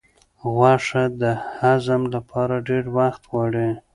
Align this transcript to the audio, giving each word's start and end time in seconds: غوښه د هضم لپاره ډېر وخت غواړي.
غوښه 0.55 1.03
د 1.21 1.23
هضم 1.57 2.01
لپاره 2.15 2.55
ډېر 2.67 2.83
وخت 2.97 3.21
غواړي. 3.31 3.69